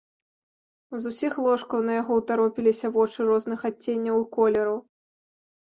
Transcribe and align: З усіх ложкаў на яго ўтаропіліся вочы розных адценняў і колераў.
З 1.03 1.11
усіх 1.11 1.33
ложкаў 1.47 1.83
на 1.89 1.93
яго 2.01 2.17
ўтаропіліся 2.21 2.87
вочы 2.97 3.19
розных 3.29 3.59
адценняў 3.73 4.17
і 4.23 4.29
колераў. 4.39 4.77